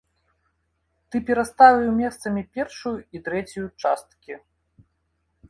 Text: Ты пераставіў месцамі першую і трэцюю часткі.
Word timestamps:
Ты 1.13 1.21
пераставіў 1.27 1.89
месцамі 2.01 2.41
першую 2.57 2.95
і 3.19 3.23
трэцюю 3.29 3.67
часткі. 3.81 4.33